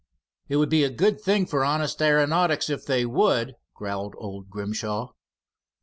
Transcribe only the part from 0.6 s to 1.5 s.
be a good thing